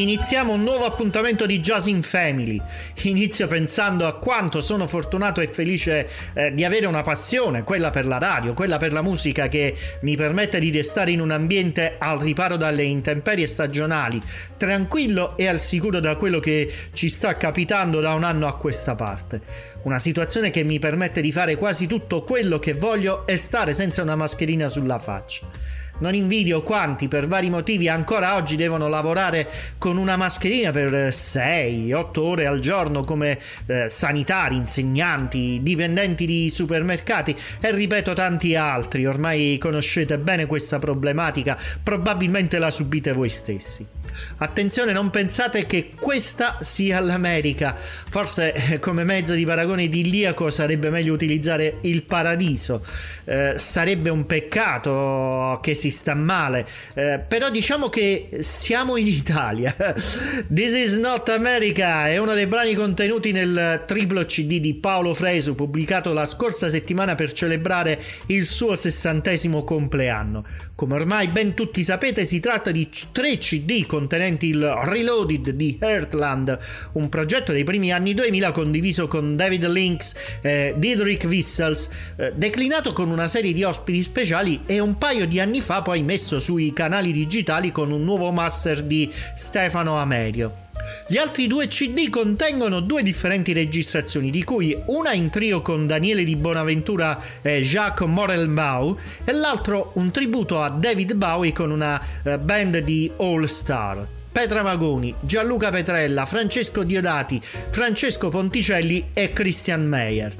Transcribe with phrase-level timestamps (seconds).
[0.00, 2.60] Iniziamo un nuovo appuntamento di Jazz in Family.
[3.02, 8.06] Inizio pensando a quanto sono fortunato e felice eh, di avere una passione, quella per
[8.06, 12.18] la radio, quella per la musica che mi permette di restare in un ambiente al
[12.18, 14.22] riparo dalle intemperie stagionali,
[14.56, 18.94] tranquillo e al sicuro da quello che ci sta capitando da un anno a questa
[18.94, 19.40] parte.
[19.82, 24.02] Una situazione che mi permette di fare quasi tutto quello che voglio e stare senza
[24.02, 25.67] una mascherina sulla faccia.
[26.00, 29.48] Non invidio quanti per vari motivi ancora oggi devono lavorare
[29.78, 37.36] con una mascherina per 6-8 ore al giorno come eh, sanitari, insegnanti, dipendenti di supermercati
[37.60, 39.06] e ripeto tanti altri.
[39.06, 43.97] Ormai conoscete bene questa problematica, probabilmente la subite voi stessi.
[44.38, 47.76] Attenzione, non pensate che questa sia l'America.
[47.76, 52.84] Forse eh, come mezzo di paragone idilliaco sarebbe meglio utilizzare il paradiso.
[53.24, 56.66] Eh, sarebbe un peccato che si sta male.
[56.94, 59.74] Eh, però diciamo che siamo in Italia.
[60.52, 65.54] This is not America è uno dei brani contenuti nel triplo CD di Paolo Fresu
[65.54, 70.44] pubblicato la scorsa settimana per celebrare il suo sessantesimo compleanno.
[70.74, 75.76] Come ormai ben tutti sapete si tratta di tre CD con contenenti il Reloaded di
[75.78, 76.58] Heartland,
[76.92, 82.94] un progetto dei primi anni 2000 condiviso con David Lynx e Diedrich Wissels, eh, declinato
[82.94, 86.72] con una serie di ospiti speciali e un paio di anni fa poi messo sui
[86.72, 90.67] canali digitali con un nuovo master di Stefano Amerio.
[91.06, 96.24] Gli altri due CD contengono due differenti registrazioni, di cui una in trio con Daniele
[96.24, 102.38] di Bonaventura e Jacques Morelbau e l'altro un tributo a David Bowie con una uh,
[102.38, 104.06] band di All Star.
[104.30, 110.34] Petra Magoni, Gianluca Petrella, Francesco Diodati, Francesco Ponticelli e Christian Meyer.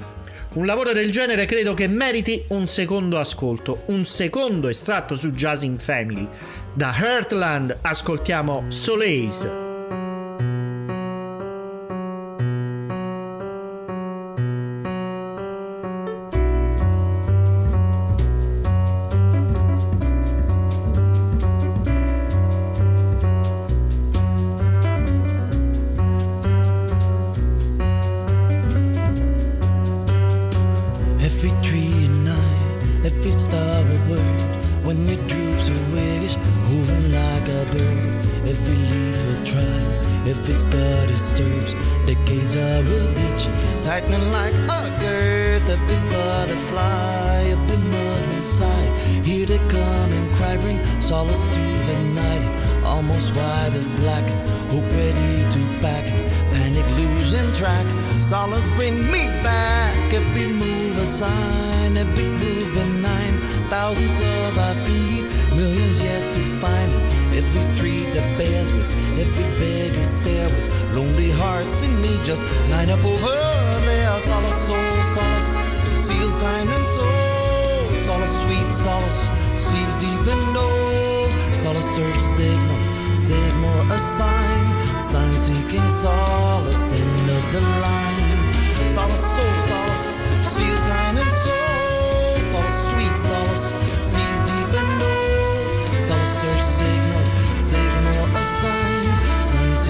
[0.53, 5.63] Un lavoro del genere credo che meriti un secondo ascolto, un secondo estratto su Jazz
[5.63, 6.27] in Family.
[6.73, 9.68] Da Heartland ascoltiamo Soleil.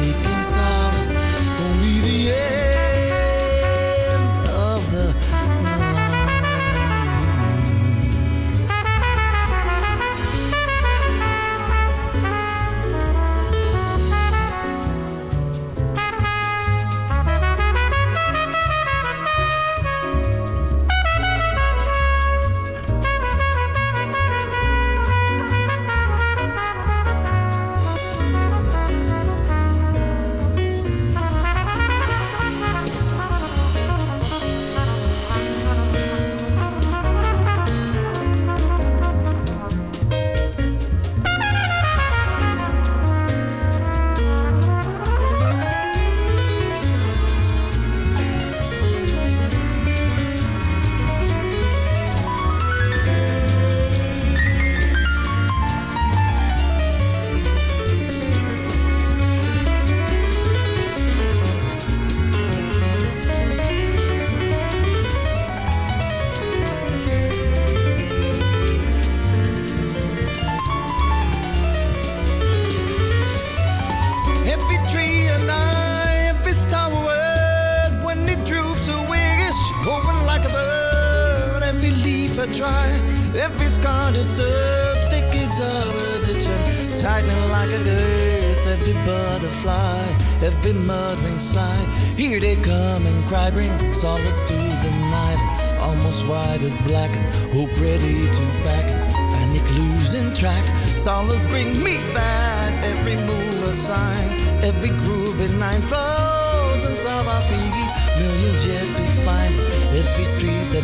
[0.01, 0.38] seeking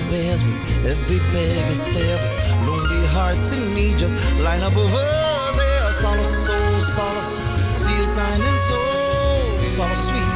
[0.09, 1.79] bears with every beggar with
[2.67, 3.95] lonely hearts in me.
[3.97, 5.05] Just line up over
[5.59, 5.93] there.
[5.93, 7.33] Solace soul solace.
[7.81, 9.35] See a sign and soul.
[9.75, 10.34] Solace sweet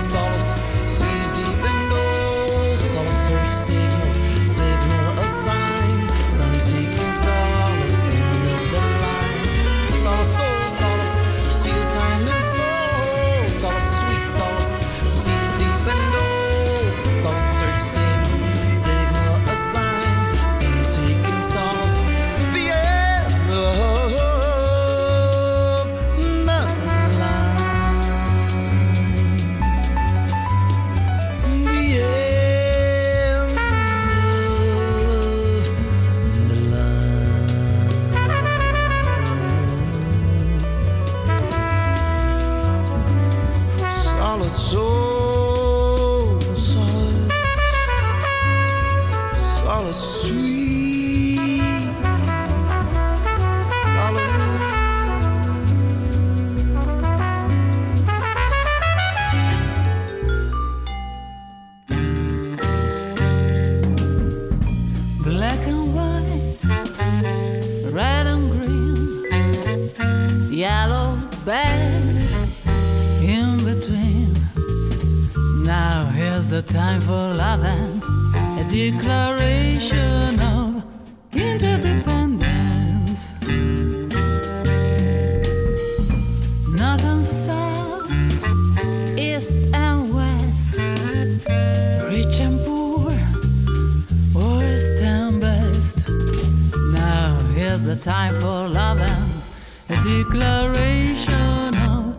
[100.24, 102.18] declaration of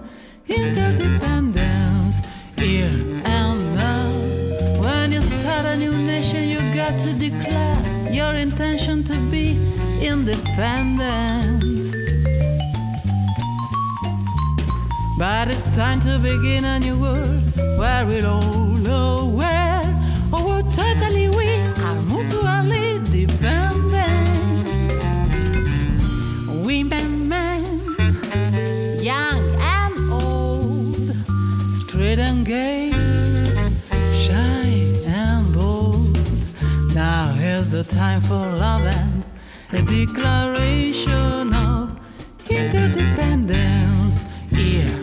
[0.48, 2.20] interdependence
[2.56, 4.08] here and now.
[4.80, 7.78] When you start a new nation, you got to declare
[8.10, 9.58] your intention to be
[10.00, 11.62] independent.
[15.18, 17.42] But it's time to begin a new world
[17.78, 19.59] where it all where
[37.80, 39.24] a time for love and
[39.72, 41.98] a declaration of
[42.50, 44.26] interdependence.
[44.50, 44.99] Yeah.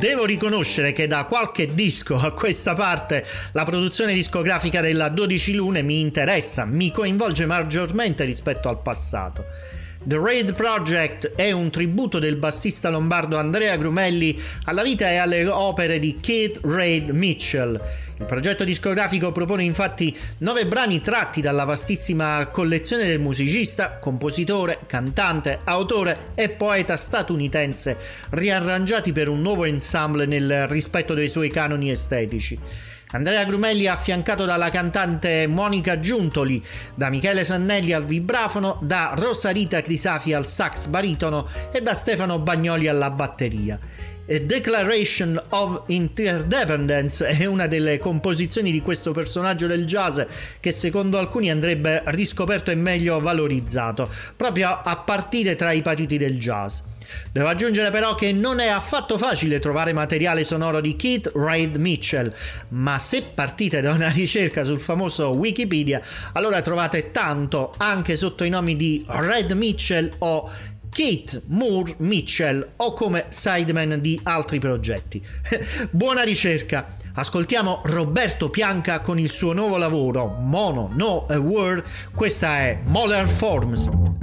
[0.00, 5.82] Devo riconoscere che da qualche disco a questa parte la produzione discografica della 12 Lune
[5.82, 9.44] mi interessa, mi coinvolge maggiormente rispetto al passato.
[10.02, 15.46] The Raid Project è un tributo del bassista lombardo Andrea Grumelli alla vita e alle
[15.46, 17.78] opere di Keith Raid Mitchell.
[18.20, 25.60] Il progetto discografico propone infatti nove brani tratti dalla vastissima collezione del musicista, compositore, cantante,
[25.64, 27.96] autore e poeta statunitense,
[28.28, 32.58] riarrangiati per un nuovo ensemble nel rispetto dei suoi canoni estetici.
[33.12, 36.62] Andrea Grumelli affiancato dalla cantante Monica Giuntoli,
[36.94, 42.38] da Michele Sannelli al vibrafono, da Rosa Rita Crisafi al sax baritono e da Stefano
[42.38, 43.78] Bagnoli alla batteria.
[44.38, 50.20] Declaration of Interdependence è una delle composizioni di questo personaggio del jazz
[50.60, 56.38] che secondo alcuni andrebbe riscoperto e meglio valorizzato, proprio a partire tra i patiti del
[56.38, 56.78] jazz.
[57.32, 62.32] Devo aggiungere però che non è affatto facile trovare materiale sonoro di Keith Reid Mitchell,
[62.68, 66.00] ma se partite da una ricerca sul famoso Wikipedia,
[66.32, 70.50] allora trovate tanto anche sotto i nomi di Red Mitchell o
[70.90, 75.24] Kate Moore Mitchell o come sideman di altri progetti.
[75.90, 76.96] Buona ricerca!
[77.12, 83.28] Ascoltiamo Roberto Pianca con il suo nuovo lavoro Mono No A Word, questa è Modern
[83.28, 84.19] Forms.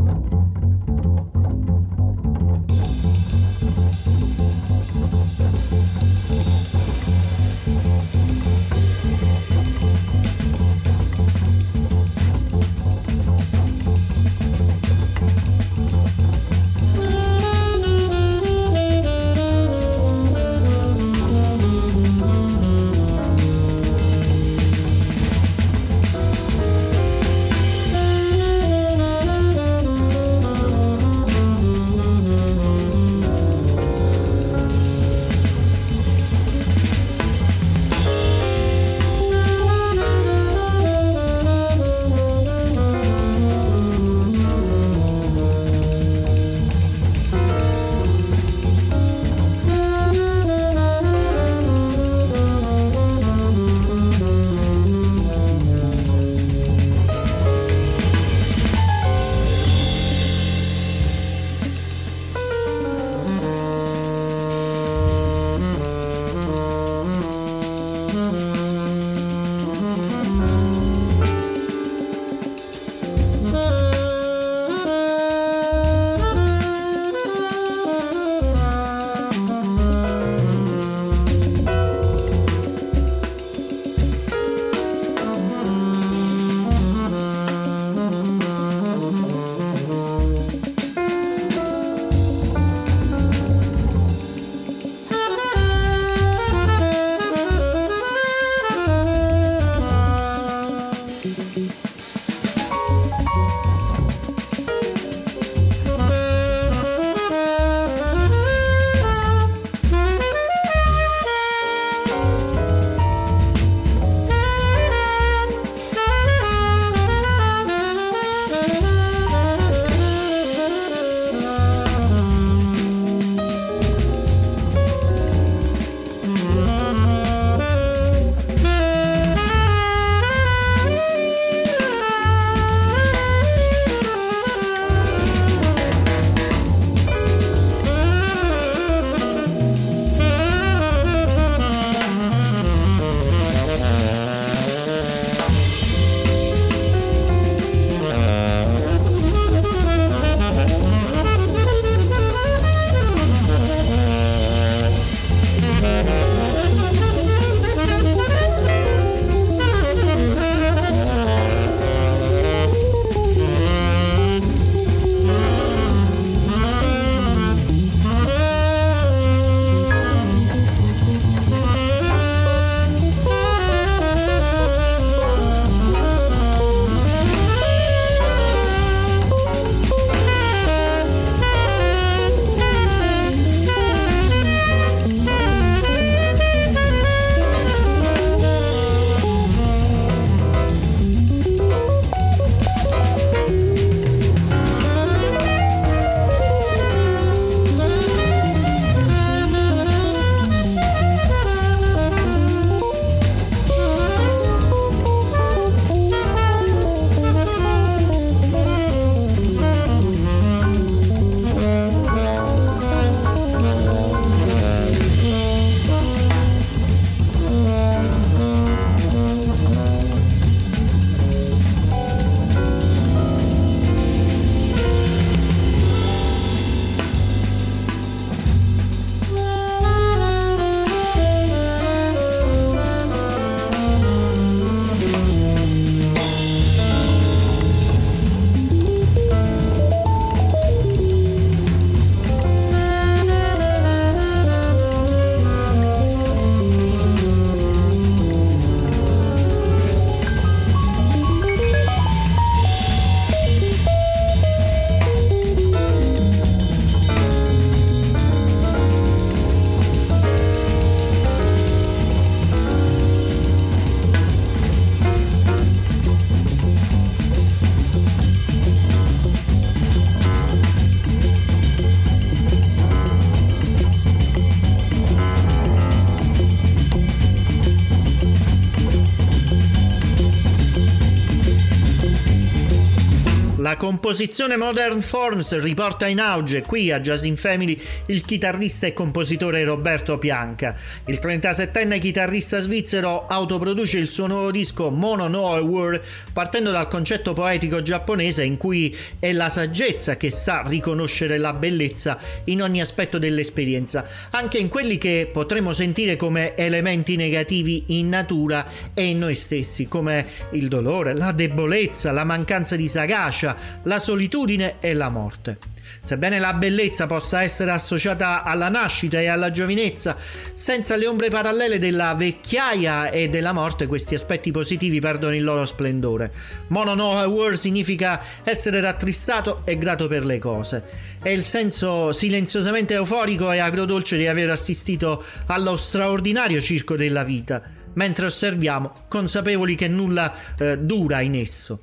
[284.08, 289.66] Composizione Modern Forms riporta in auge qui a Jazz in Family il chitarrista e compositore
[289.66, 290.78] Roberto Pianca.
[291.08, 296.00] Il 37enne chitarrista svizzero autoproduce il suo nuovo disco Mono No World
[296.32, 302.18] partendo dal concetto poetico giapponese in cui è la saggezza che sa riconoscere la bellezza
[302.46, 308.66] in ogni aspetto dell'esperienza, anche in quelli che potremmo sentire come elementi negativi in natura
[308.94, 314.76] e in noi stessi, come il dolore, la debolezza, la mancanza di sagacia, la solitudine
[314.80, 315.76] e la morte.
[316.02, 320.16] Sebbene la bellezza possa essere associata alla nascita e alla giovinezza,
[320.54, 325.66] senza le ombre parallele della vecchiaia e della morte, questi aspetti positivi perdono il loro
[325.66, 326.32] splendore.
[326.68, 330.84] Mono no War significa essere rattristato e grato per le cose.
[331.22, 337.62] È il senso silenziosamente euforico e agrodolce di aver assistito allo straordinario circo della vita,
[337.96, 341.80] mentre osserviamo, consapevoli che nulla eh, dura in esso.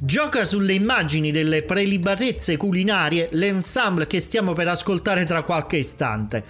[0.00, 6.44] Gioca sulle immagini delle prelibatezze culinarie l'ensemble che stiamo per ascoltare tra qualche istante.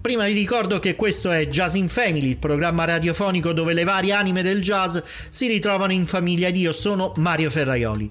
[0.00, 4.12] Prima vi ricordo che questo è Jazz in Family, il programma radiofonico dove le varie
[4.12, 8.08] anime del jazz si ritrovano in famiglia ed io sono Mario Ferraioli.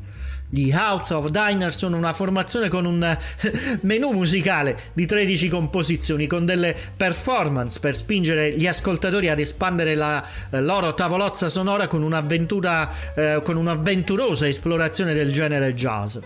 [0.54, 3.18] Gli House of Diner sono una formazione con un
[3.82, 10.22] menu musicale di 13 composizioni, con delle performance per spingere gli ascoltatori ad espandere la
[10.50, 16.18] eh, loro tavolozza sonora con un'avventura, eh, con un'avventurosa esplorazione del genere jazz.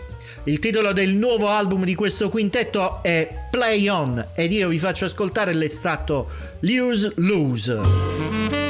[0.42, 5.04] Il titolo del nuovo album di questo quintetto è Play On ed io vi faccio
[5.04, 6.28] ascoltare l'estratto
[6.60, 8.65] Lose Lose.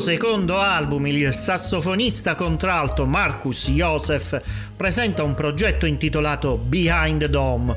[0.00, 4.40] secondo album il sassofonista contralto Marcus Joseph
[4.74, 7.76] presenta un progetto intitolato Behind the Dome,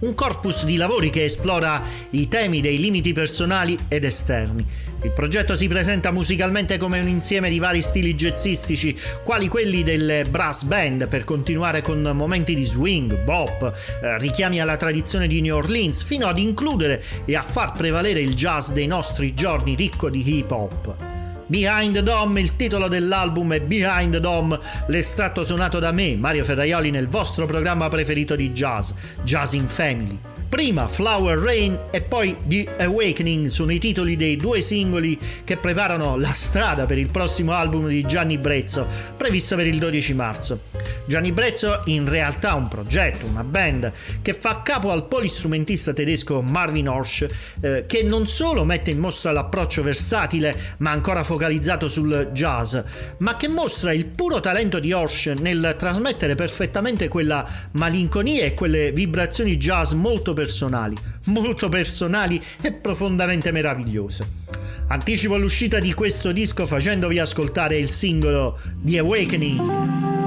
[0.00, 4.66] un corpus di lavori che esplora i temi dei limiti personali ed esterni.
[5.02, 10.26] Il progetto si presenta musicalmente come un insieme di vari stili jazzistici, quali quelli delle
[10.26, 15.56] brass band, per continuare con momenti di swing, bop, eh, richiami alla tradizione di New
[15.56, 20.36] Orleans, fino ad includere e a far prevalere il jazz dei nostri giorni ricco di
[20.36, 21.20] hip hop.
[21.52, 27.08] Behind Dom, il titolo dell'album è Behind Dom, l'estratto suonato da me, Mario Ferraioli, nel
[27.08, 28.92] vostro programma preferito di jazz,
[29.22, 30.18] Jazz in Family.
[30.48, 36.16] Prima Flower Rain e poi The Awakening sono i titoli dei due singoli che preparano
[36.16, 40.71] la strada per il prossimo album di Gianni Brezzo, previsto per il 12 marzo.
[41.04, 46.42] Gianni Brezzo in realtà è un progetto, una band, che fa capo al polistrumentista tedesco
[46.42, 47.28] Marvin Horsch,
[47.60, 52.76] eh, che non solo mette in mostra l'approccio versatile ma ancora focalizzato sul jazz,
[53.18, 58.92] ma che mostra il puro talento di Horsch nel trasmettere perfettamente quella malinconia e quelle
[58.92, 64.40] vibrazioni jazz molto personali, molto personali e profondamente meravigliose.
[64.88, 70.21] Anticipo l'uscita di questo disco facendovi ascoltare il singolo The Awakening.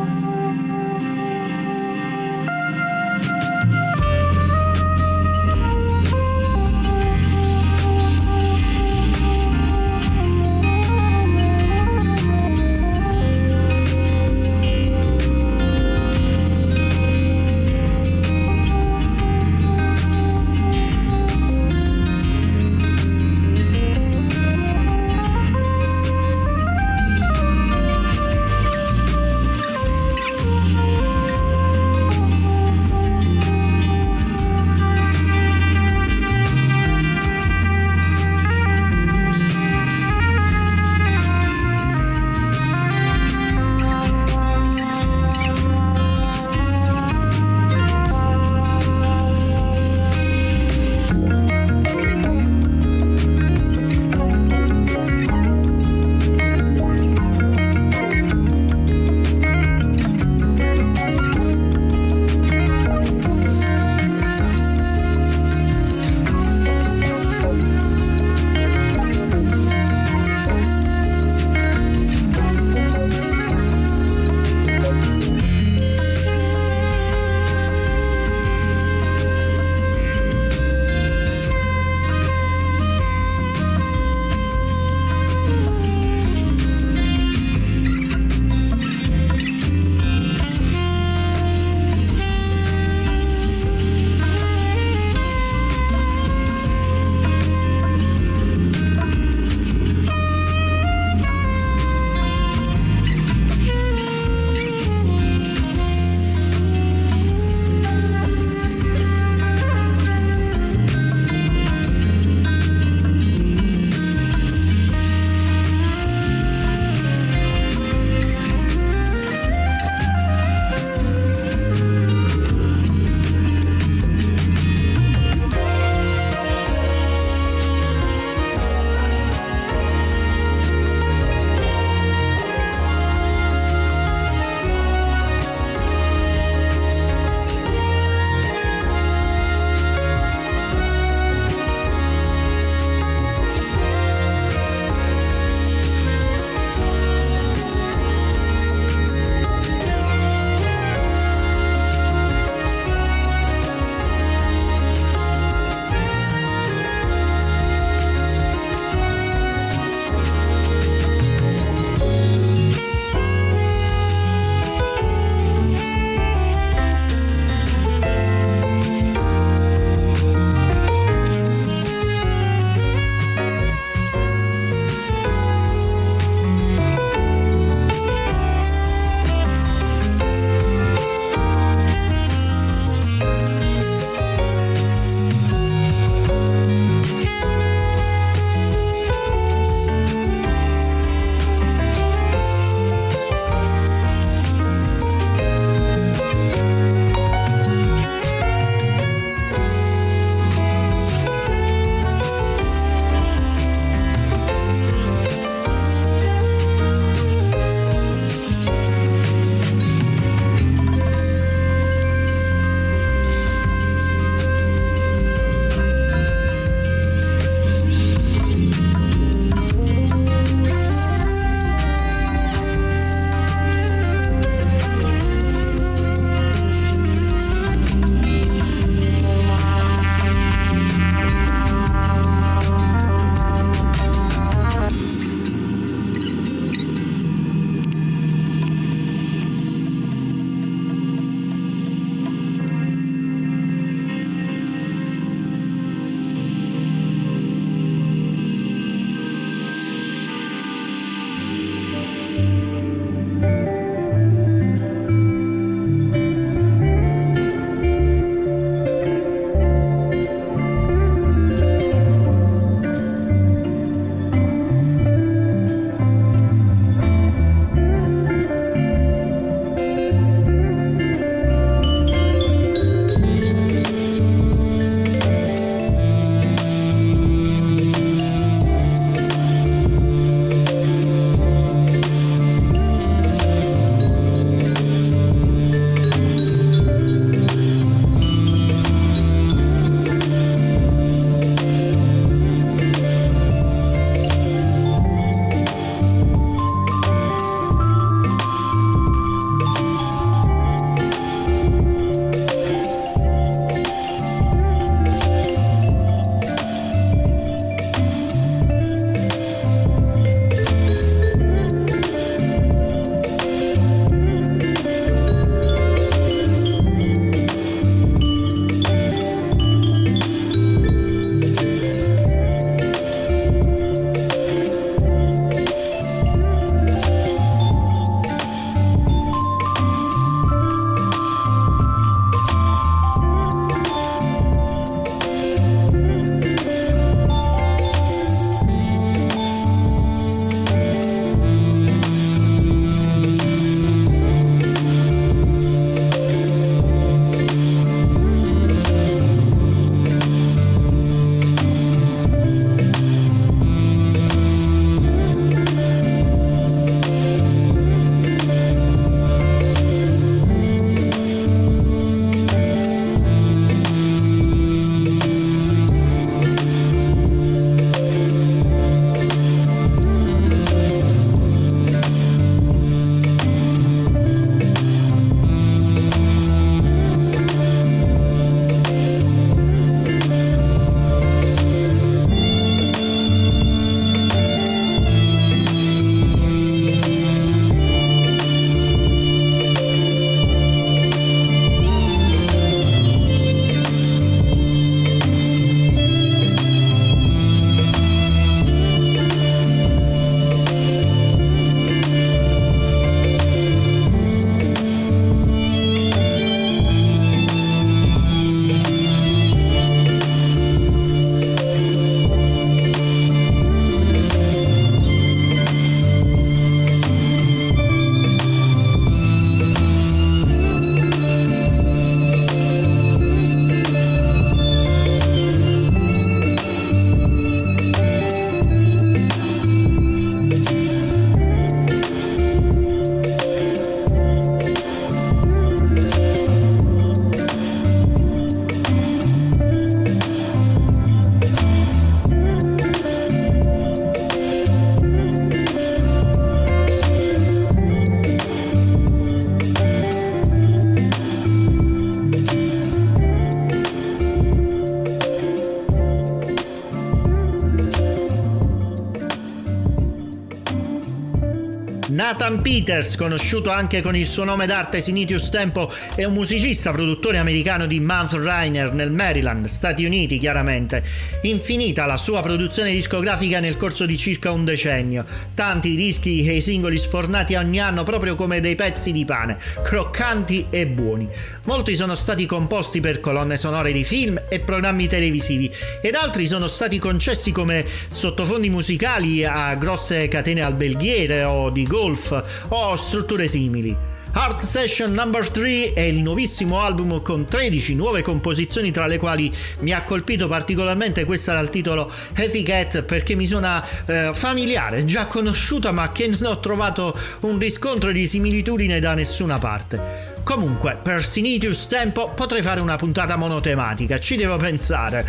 [462.55, 467.37] Nathan Peters, conosciuto anche con il suo nome d'arte Sinitius Tempo, è un musicista produttore
[467.37, 471.03] americano di Mount Rainer nel Maryland, Stati Uniti chiaramente.
[471.45, 475.25] Infinita la sua produzione discografica nel corso di circa un decennio.
[475.53, 479.59] Tanti i dischi e i singoli sfornati ogni anno proprio come dei pezzi di pane,
[479.83, 481.29] croccanti e buoni.
[481.65, 485.71] Molti sono stati composti per colonne sonore di film e programmi televisivi
[486.01, 492.65] ed altri sono stati concessi come sottofondi musicali a grosse catene alberghiere o di golf
[492.69, 494.14] o strutture simili.
[494.37, 499.49] Art Session Number 3 è il nuovissimo album con 13 nuove composizioni tra le quali
[499.79, 505.93] mi ha colpito particolarmente questa dal titolo Etiquette perché mi suona eh, familiare, già conosciuta
[505.93, 510.24] ma che non ho trovato un riscontro di similitudine da nessuna parte.
[510.45, 515.25] Comunque, per Sinitius Tempo potrei fare una puntata monotematica, ci devo pensare.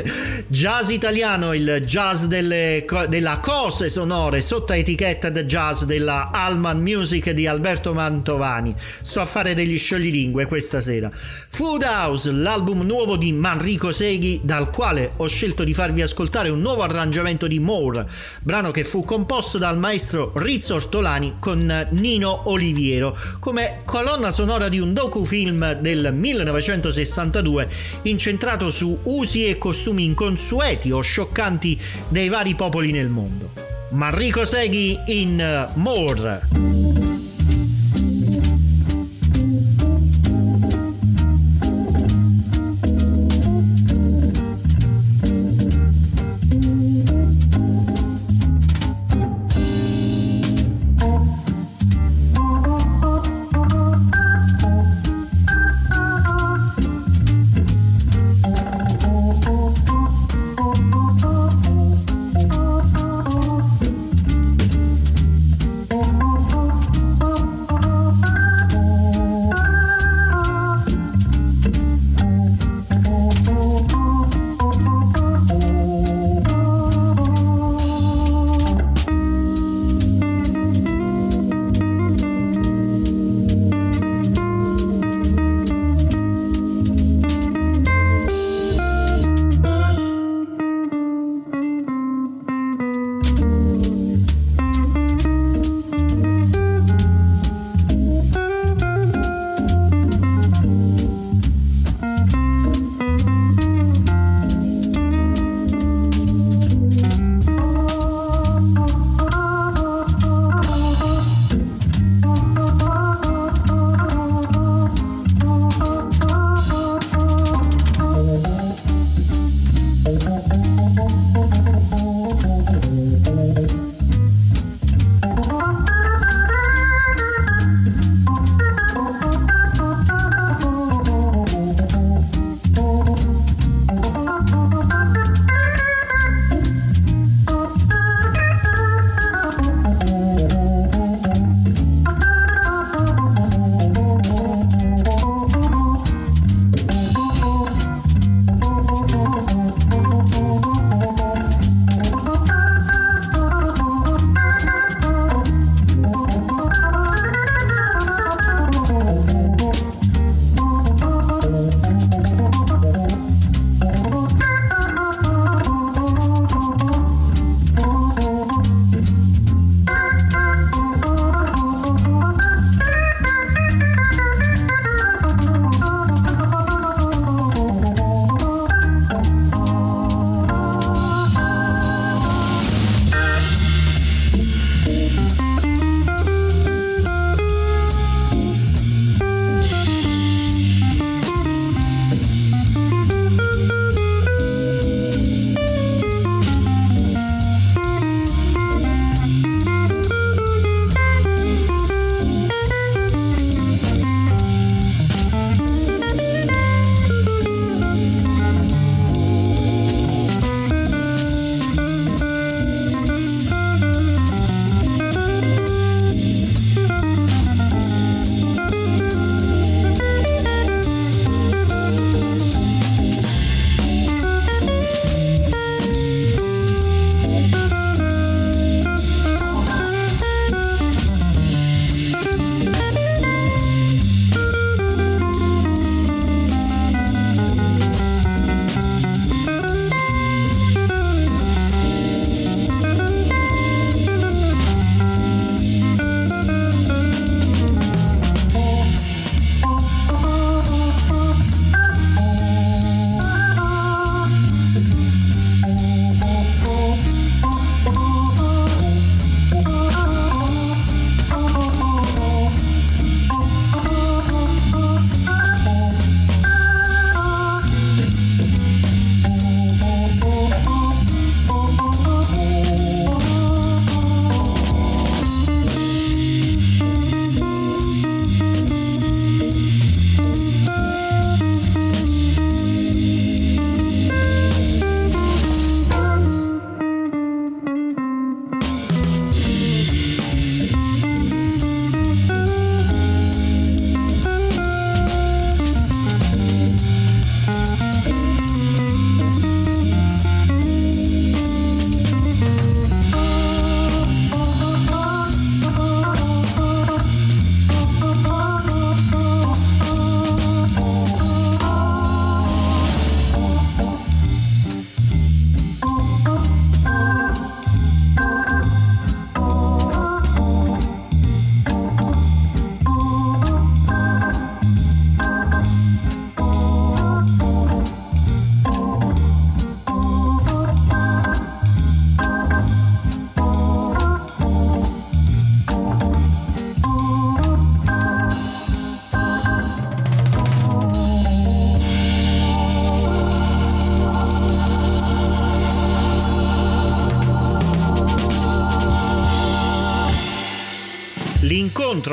[0.46, 7.30] jazz italiano, il jazz delle, della cose sonore sotto etichetta The Jazz della Alman Music
[7.30, 8.74] di Alberto Mantovani.
[9.00, 11.10] Sto a fare degli scioglilingue questa sera.
[11.10, 16.60] Food House, l'album nuovo di Manrico Seghi, dal quale ho scelto di farvi ascoltare un
[16.60, 18.06] nuovo arrangiamento di More,
[18.42, 24.68] brano che fu composto dal maestro Rizzo Ortolani con Nino Oliviero come colonna sonora sonora
[24.68, 27.68] di un docufilm del 1962
[28.02, 31.78] incentrato su usi e costumi inconsueti o scioccanti
[32.08, 33.52] dei vari popoli nel mondo.
[33.90, 36.87] Manrico Seghi in More.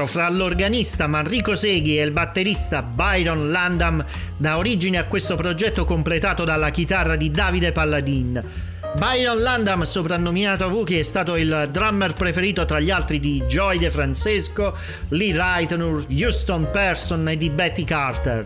[0.06, 4.04] L'incontro fra l'organista Manrico Seghi e il batterista Byron Landam
[4.38, 8.44] dà origine a questo progetto completato dalla chitarra di Davide Palladin.
[8.96, 13.90] Byron Landam, soprannominato Wookie, è stato il drummer preferito tra gli altri di Joy De
[13.90, 14.78] Francesco,
[15.10, 18.46] Lee Reitner, Houston Person e di Betty Carter.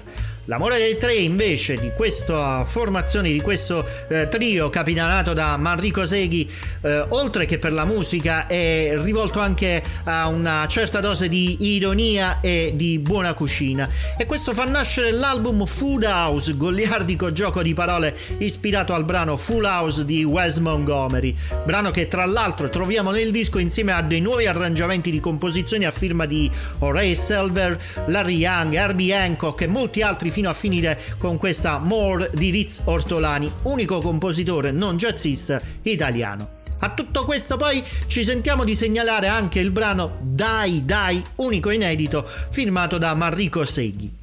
[0.50, 6.50] L'amore dei tre invece di questa formazione, di questo eh, trio capitanato da Manrico Seghi,
[6.82, 12.40] eh, oltre che per la musica è rivolto anche a una certa dose di ironia
[12.42, 13.88] e di buona cucina.
[14.18, 19.66] E questo fa nascere l'album Food House, goliardico gioco di parole ispirato al brano Full
[19.66, 24.48] House di Wes Montgomery, brano che tra l'altro troviamo nel disco insieme a dei nuovi
[24.48, 30.38] arrangiamenti di composizioni a firma di Horace Silver, Larry Young, Herbie Hancock e molti altri
[30.40, 36.58] fino a finire con questa More di Riz Ortolani, unico compositore non jazzista italiano.
[36.80, 42.26] A tutto questo poi ci sentiamo di segnalare anche il brano Dai Dai, unico inedito,
[42.52, 44.19] firmato da Marrico Seghi.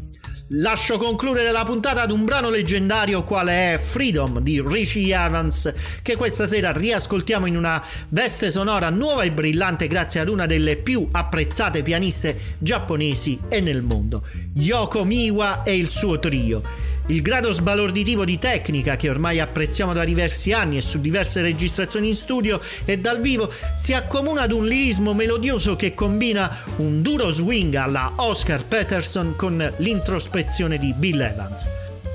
[0.50, 6.14] Lascio concludere la puntata ad un brano leggendario quale è Freedom di Richie Evans, che
[6.14, 11.08] questa sera riascoltiamo in una veste sonora nuova e brillante grazie ad una delle più
[11.10, 14.22] apprezzate pianiste giapponesi e nel mondo,
[14.54, 16.94] Yoko Miwa e il suo trio.
[17.08, 22.08] Il grado sbalorditivo di tecnica che ormai apprezziamo da diversi anni e su diverse registrazioni
[22.08, 27.30] in studio e dal vivo si accomuna ad un lirismo melodioso che combina un duro
[27.30, 31.68] swing alla Oscar Peterson con l'introspezione di Bill Evans.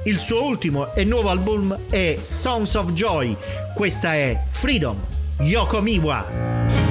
[0.03, 3.33] Il suo ultimo e nuovo album è Songs of Joy,
[3.73, 4.99] questa è Freedom,
[5.39, 6.90] Yoko Miwa.